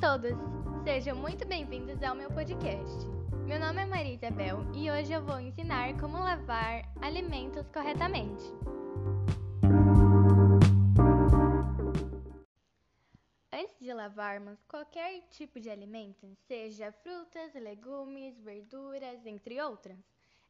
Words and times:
todos! 0.00 0.38
Sejam 0.84 1.16
muito 1.16 1.44
bem-vindos 1.44 2.00
ao 2.04 2.14
meu 2.14 2.30
podcast. 2.30 3.04
Meu 3.44 3.58
nome 3.58 3.82
é 3.82 3.84
Maria 3.84 4.14
Isabel 4.14 4.58
e 4.72 4.88
hoje 4.88 5.12
eu 5.12 5.20
vou 5.24 5.40
ensinar 5.40 5.98
como 5.98 6.16
lavar 6.16 6.84
alimentos 7.02 7.68
corretamente. 7.70 8.44
Antes 13.52 13.76
de 13.80 13.92
lavarmos 13.92 14.62
qualquer 14.68 15.22
tipo 15.30 15.58
de 15.58 15.68
alimento, 15.68 16.32
seja 16.46 16.92
frutas, 16.92 17.52
legumes, 17.54 18.38
verduras, 18.38 19.26
entre 19.26 19.60
outras, 19.60 19.98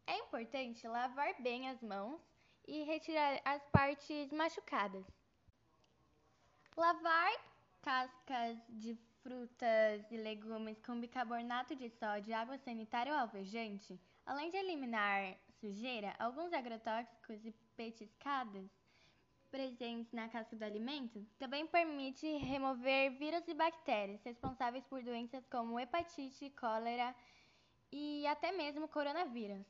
é 0.07 0.19
importante 0.19 0.87
lavar 0.87 1.41
bem 1.41 1.71
as 1.71 1.81
mãos 1.81 2.21
e 2.67 2.83
retirar 2.85 3.41
as 3.47 3.63
partes 3.71 4.31
machucadas. 4.31 5.07
Lavar 6.77 7.33
cascas 7.81 8.59
de 8.69 8.95
frutas 9.29 10.11
e 10.11 10.17
legumes 10.17 10.81
com 10.81 10.99
bicarbonato 10.99 11.77
de 11.77 11.91
sódio 11.91 12.35
água 12.35 12.57
sanitária 12.57 13.13
ou 13.13 13.19
alvejante, 13.19 14.01
além 14.25 14.49
de 14.49 14.57
eliminar 14.57 15.37
sujeira, 15.61 16.15
alguns 16.19 16.51
agrotóxicos 16.51 17.45
e 17.45 17.53
petiscadas 17.77 18.71
presentes 19.51 20.11
na 20.13 20.31
casca 20.31 20.57
do 20.57 20.65
alimento, 20.65 21.27
também 21.39 21.67
permite 21.67 22.27
remover 22.39 23.19
vírus 23.19 23.47
e 23.47 23.53
bactérias 23.53 24.25
responsáveis 24.25 24.87
por 24.87 25.03
doenças 25.03 25.45
como 25.47 25.79
hepatite, 25.79 26.49
cólera 26.59 27.15
e 27.93 28.27
até 28.27 28.51
mesmo 28.51 28.89
coronavírus. 28.89 29.67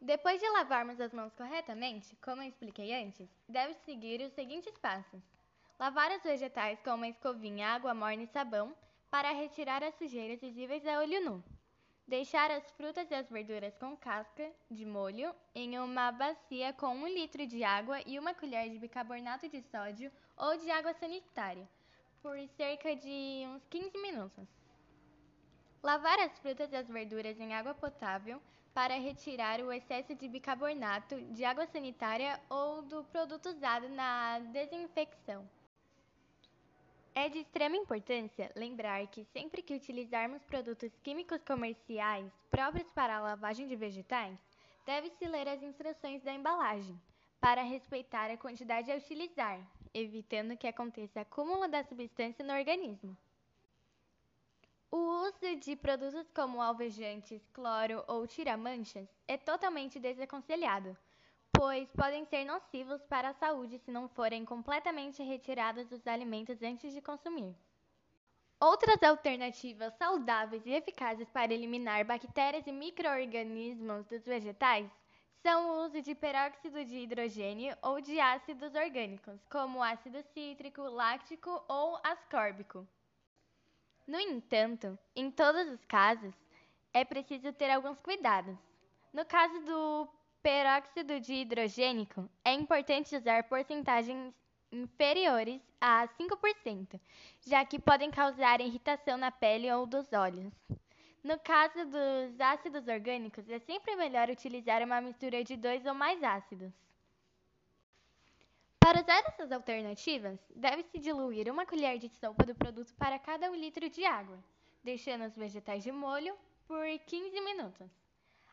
Depois 0.00 0.40
de 0.40 0.48
lavarmos 0.50 1.00
as 1.00 1.12
mãos 1.12 1.34
corretamente, 1.34 2.14
como 2.22 2.40
eu 2.40 2.48
expliquei 2.48 2.94
antes, 2.94 3.28
deve 3.48 3.74
seguir 3.84 4.20
os 4.20 4.32
seguintes 4.32 4.78
passos. 4.78 5.35
Lavar 5.78 6.10
os 6.10 6.22
vegetais 6.22 6.80
com 6.80 6.94
uma 6.94 7.06
escovinha, 7.06 7.68
água 7.68 7.92
morna 7.92 8.22
e 8.22 8.26
sabão 8.28 8.74
para 9.10 9.30
retirar 9.32 9.82
as 9.82 9.94
sujeiras 9.96 10.40
visíveis 10.40 10.86
a 10.86 11.00
olho 11.00 11.22
nu. 11.22 11.44
Deixar 12.08 12.50
as 12.50 12.70
frutas 12.70 13.10
e 13.10 13.14
as 13.14 13.28
verduras 13.28 13.76
com 13.76 13.94
casca 13.94 14.50
de 14.70 14.86
molho 14.86 15.34
em 15.54 15.78
uma 15.78 16.10
bacia 16.10 16.72
com 16.72 16.96
um 16.96 17.06
litro 17.06 17.46
de 17.46 17.62
água 17.62 18.00
e 18.06 18.18
uma 18.18 18.32
colher 18.32 18.70
de 18.70 18.78
bicarbonato 18.78 19.50
de 19.50 19.60
sódio 19.60 20.10
ou 20.34 20.56
de 20.56 20.70
água 20.70 20.94
sanitária 20.94 21.68
por 22.22 22.38
cerca 22.56 22.96
de 22.96 23.44
uns 23.46 23.62
15 23.66 23.98
minutos. 24.00 24.48
Lavar 25.82 26.18
as 26.20 26.38
frutas 26.38 26.72
e 26.72 26.76
as 26.76 26.88
verduras 26.88 27.38
em 27.38 27.54
água 27.54 27.74
potável 27.74 28.40
para 28.72 28.94
retirar 28.94 29.60
o 29.60 29.70
excesso 29.70 30.14
de 30.14 30.26
bicarbonato, 30.26 31.20
de 31.32 31.44
água 31.44 31.66
sanitária 31.66 32.40
ou 32.48 32.80
do 32.80 33.04
produto 33.04 33.50
usado 33.50 33.90
na 33.90 34.38
desinfecção. 34.38 35.46
É 37.18 37.30
de 37.30 37.38
extrema 37.38 37.74
importância 37.74 38.52
lembrar 38.54 39.06
que 39.06 39.24
sempre 39.32 39.62
que 39.62 39.72
utilizarmos 39.72 40.44
produtos 40.44 40.92
químicos 41.02 41.42
comerciais 41.42 42.30
próprios 42.50 42.92
para 42.92 43.16
a 43.16 43.20
lavagem 43.20 43.66
de 43.66 43.74
vegetais, 43.74 44.38
deve-se 44.84 45.26
ler 45.26 45.48
as 45.48 45.62
instruções 45.62 46.22
da 46.22 46.34
embalagem 46.34 47.00
para 47.40 47.62
respeitar 47.62 48.30
a 48.30 48.36
quantidade 48.36 48.92
a 48.92 48.96
utilizar, 48.96 49.58
evitando 49.94 50.58
que 50.58 50.66
aconteça 50.66 51.22
acúmulo 51.22 51.66
da 51.66 51.82
substância 51.84 52.44
no 52.44 52.52
organismo. 52.52 53.16
O 54.90 54.98
uso 55.26 55.56
de 55.56 55.74
produtos 55.74 56.30
como 56.34 56.60
alvejantes, 56.60 57.40
cloro 57.54 58.04
ou 58.08 58.26
tira-manchas 58.26 59.08
é 59.26 59.38
totalmente 59.38 59.98
desaconselhado, 59.98 60.94
pois 61.52 61.88
podem 61.92 62.24
ser 62.26 62.44
nocivos 62.44 63.02
para 63.04 63.30
a 63.30 63.34
saúde 63.34 63.78
se 63.78 63.90
não 63.90 64.08
forem 64.08 64.44
completamente 64.44 65.22
retirados 65.22 65.86
dos 65.86 66.06
alimentos 66.06 66.62
antes 66.62 66.92
de 66.92 67.00
consumir. 67.00 67.54
Outras 68.58 69.02
alternativas 69.02 69.92
saudáveis 69.94 70.64
e 70.64 70.72
eficazes 70.72 71.28
para 71.30 71.52
eliminar 71.52 72.04
bactérias 72.04 72.66
e 72.66 72.72
microorganismos 72.72 74.06
dos 74.06 74.24
vegetais 74.24 74.90
são 75.42 75.70
o 75.70 75.84
uso 75.84 76.00
de 76.00 76.14
peróxido 76.14 76.84
de 76.84 76.96
hidrogênio 76.96 77.76
ou 77.82 78.00
de 78.00 78.18
ácidos 78.18 78.74
orgânicos, 78.74 79.38
como 79.50 79.82
ácido 79.82 80.22
cítrico, 80.34 80.82
láctico 80.82 81.62
ou 81.68 82.00
ascórbico. 82.02 82.88
No 84.06 84.18
entanto, 84.18 84.98
em 85.14 85.30
todos 85.30 85.68
os 85.68 85.84
casos, 85.84 86.34
é 86.92 87.04
preciso 87.04 87.52
ter 87.52 87.70
alguns 87.70 88.00
cuidados. 88.00 88.56
No 89.12 89.24
caso 89.24 89.60
do 89.60 90.08
peróxido 90.46 91.18
de 91.18 91.34
hidrogênico, 91.34 92.30
é 92.44 92.52
importante 92.52 93.16
usar 93.16 93.42
porcentagens 93.48 94.32
inferiores 94.70 95.60
a 95.80 96.06
5%, 96.06 97.00
já 97.40 97.64
que 97.64 97.80
podem 97.80 98.12
causar 98.12 98.60
irritação 98.60 99.16
na 99.16 99.32
pele 99.32 99.68
ou 99.72 99.84
dos 99.86 100.12
olhos. 100.12 100.52
No 101.24 101.36
caso 101.40 101.84
dos 101.86 102.40
ácidos 102.40 102.86
orgânicos, 102.86 103.50
é 103.50 103.58
sempre 103.58 103.96
melhor 103.96 104.30
utilizar 104.30 104.80
uma 104.84 105.00
mistura 105.00 105.42
de 105.42 105.56
dois 105.56 105.84
ou 105.84 105.94
mais 105.94 106.22
ácidos. 106.22 106.72
Para 108.78 109.00
usar 109.00 109.24
essas 109.26 109.50
alternativas, 109.50 110.38
deve-se 110.54 111.00
diluir 111.00 111.50
uma 111.50 111.66
colher 111.66 111.98
de 111.98 112.08
sopa 112.08 112.46
do 112.46 112.54
produto 112.54 112.94
para 112.94 113.18
cada 113.18 113.50
um 113.50 113.54
litro 113.56 113.90
de 113.90 114.04
água, 114.04 114.38
deixando 114.84 115.24
os 115.24 115.34
vegetais 115.34 115.82
de 115.82 115.90
molho 115.90 116.36
por 116.68 116.86
15 117.04 117.40
minutos. 117.40 118.05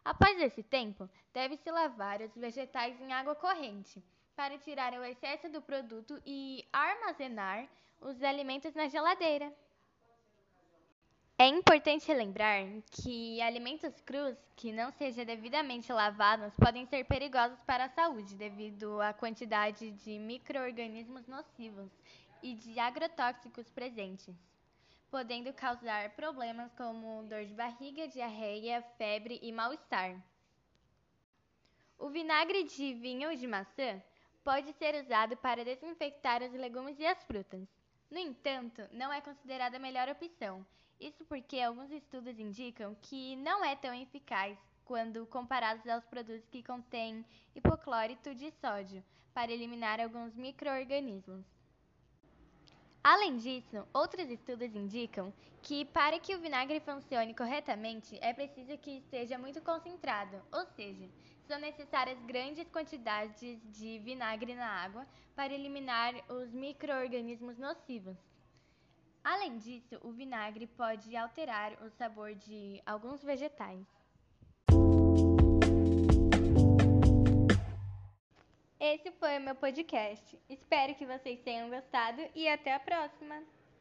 Após 0.06 0.40
esse 0.41 0.62
tempo, 0.62 1.09
deve-se 1.34 1.72
lavar 1.72 2.22
os 2.22 2.36
vegetais 2.36 3.00
em 3.00 3.14
água 3.14 3.36
corrente 3.36 4.03
para 4.36 4.58
tirar 4.58 4.94
o 4.94 5.03
excesso 5.03 5.50
do 5.50 5.62
produto 5.62 6.22
e 6.25 6.68
armazenar 6.74 7.68
os 8.02 8.22
alimentos 8.22 8.74
na 8.74 8.88
geladeira. 8.90 9.53
É 11.38 11.47
importante 11.47 12.13
lembrar 12.13 12.63
que 12.92 13.42
alimentos 13.42 14.00
crus 14.02 14.38
que 14.56 14.72
não 14.72 14.92
sejam 14.92 15.25
devidamente 15.25 15.92
lavados 15.92 16.53
podem 16.56 16.86
ser 16.86 17.06
perigosos 17.06 17.59
para 17.63 17.86
a 17.86 17.90
saúde 17.90 18.36
devido 18.36 19.02
à 19.02 19.13
quantidade 19.13 19.92
de 19.92 20.19
microorganismos 20.19 21.28
nocivos 21.28 21.90
e 22.42 22.53
de 22.56 22.78
agrotóxicos 22.78 23.69
presentes 23.69 24.36
podendo 25.13 25.53
causar 25.53 26.09
problemas 26.16 26.74
como 26.74 27.22
dor 27.25 27.46
de 27.46 27.53
barriga, 27.53 28.07
diarreia, 28.07 28.81
febre 28.97 29.40
e 29.44 29.51
mal-estar. 29.51 30.19
O 32.00 32.09
vinagre 32.09 32.63
de 32.63 32.96
vinho 32.96 33.29
ou 33.29 33.35
de 33.35 33.46
maçã 33.46 34.01
pode 34.44 34.74
ser 34.74 34.96
usado 34.96 35.38
para 35.38 35.63
desinfectar 35.63 36.41
os 36.41 36.51
legumes 36.53 37.00
e 37.00 37.06
as 37.06 37.24
frutas. 37.25 37.68
No 38.09 38.18
entanto, 38.18 38.81
não 38.91 39.13
é 39.13 39.22
considerada 39.22 39.78
a 39.78 39.79
melhor 39.79 40.09
opção. 40.09 40.66
Isso 41.00 41.24
porque 41.25 41.59
alguns 41.59 41.91
estudos 41.91 42.40
indicam 42.40 42.97
que 43.00 43.35
não 43.35 43.63
é 43.63 43.75
tão 43.75 43.94
eficaz 43.94 44.57
quando 44.84 45.28
comparados 45.28 45.88
aos 45.88 46.06
produtos 46.06 46.50
que 46.50 46.63
contêm 46.63 47.24
hipoclorito 47.53 48.34
de 48.34 48.50
sódio 48.53 49.03
para 49.31 49.51
eliminar 49.51 50.00
alguns 50.00 50.35
microorganismos. 50.35 51.53
Além 53.03 53.36
disso, 53.36 53.86
outros 53.94 54.30
estudos 54.30 54.74
indicam 54.74 55.34
que 55.62 55.84
para 55.84 56.18
que 56.19 56.34
o 56.34 56.40
vinagre 56.40 56.80
funcione 56.80 57.34
corretamente 57.34 58.18
é 58.22 58.34
preciso 58.34 58.78
que 58.78 58.91
esteja 59.00 59.38
muito 59.38 59.62
concentrado, 59.62 60.41
ou 60.50 60.66
seja, 60.68 61.09
são 61.46 61.59
necessárias 61.59 62.18
grandes 62.22 62.69
quantidades 62.69 63.59
de 63.74 64.00
vinagre 64.00 64.56
na 64.56 64.68
água 64.68 65.06
para 65.36 65.53
eliminar 65.53 66.13
os 66.30 66.53
microorganismos 66.53 67.58
nocivos. 67.58 68.16
Além 69.22 69.58
disso, 69.58 70.00
o 70.02 70.12
vinagre 70.12 70.66
pode 70.66 71.13
alterar 71.18 71.74
o 71.84 71.90
sabor 71.90 72.34
de 72.34 72.81
alguns 72.86 73.22
vegetais. 73.22 73.86
Foi 79.33 79.39
o 79.39 79.45
meu 79.45 79.56
podcast. 79.56 80.39
Espero 80.47 80.94
que 80.94 81.07
vocês 81.07 81.39
tenham 81.39 81.68
gostado 81.68 82.21
e 82.35 82.47
até 82.47 82.71
a 82.71 82.80
próxima! 82.80 83.41